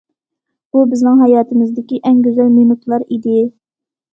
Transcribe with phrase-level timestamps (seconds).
[0.77, 3.37] بۇ بىزنىڭ ھاياتىمىزدىكى ئەڭ گۈزەل مىنۇتلار ئىدى.